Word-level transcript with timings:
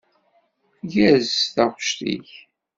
Tgerrez 0.79 1.33
taɣect-ik. 1.55 2.29